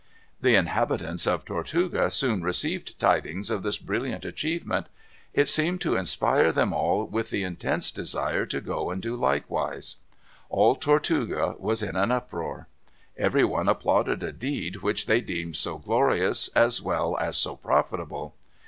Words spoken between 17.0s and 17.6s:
as so